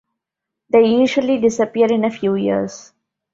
They 0.71 0.85
usually 0.87 1.37
disappear 1.37 1.93
in 1.93 2.03
a 2.05 2.09
few 2.09 2.33
years. 2.33 2.91